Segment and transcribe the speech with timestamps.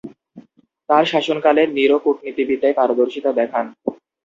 [0.89, 3.65] তার শাসনকালে নিরো কূটনীতিবিদ্যায় পারদর্শীতা দেখান।